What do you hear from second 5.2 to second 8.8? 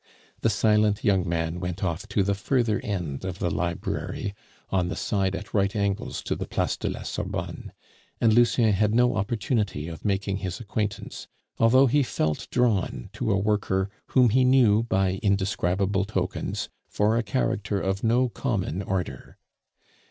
at right angles to the Place de la Sorbonne, and Lucien